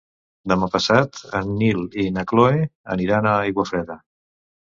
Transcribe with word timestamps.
Demà 0.51 0.67
passat 0.75 1.19
en 1.39 1.51
Nil 1.59 1.83
i 2.03 2.07
na 2.17 2.25
Cloè 2.31 2.65
aniran 2.97 3.31
a 3.33 3.37
Aiguafreda. 3.45 3.99